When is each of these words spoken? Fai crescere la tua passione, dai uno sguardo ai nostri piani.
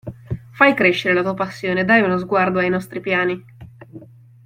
Fai 0.53 0.73
crescere 0.73 1.13
la 1.13 1.21
tua 1.21 1.35
passione, 1.35 1.85
dai 1.85 2.01
uno 2.01 2.17
sguardo 2.17 2.57
ai 2.57 2.69
nostri 2.69 2.99
piani. 3.01 3.45